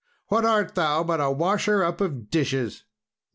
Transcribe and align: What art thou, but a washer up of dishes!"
What 0.29 0.45
art 0.45 0.73
thou, 0.73 1.03
but 1.03 1.21
a 1.21 1.29
washer 1.29 1.83
up 1.83 2.01
of 2.01 2.31
dishes!" 2.31 2.85